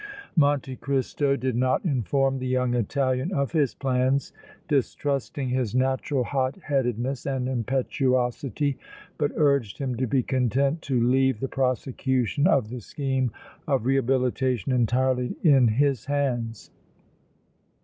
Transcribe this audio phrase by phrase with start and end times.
[0.35, 4.33] Monte Cristo did not inform the young Italian of his plans,
[4.67, 8.79] distrusting his natural hot headedness and impetuosity,
[9.19, 13.29] but urged him to be content to leave the prosecution of the scheme
[13.67, 16.71] of rehabilitation entirely in his hands.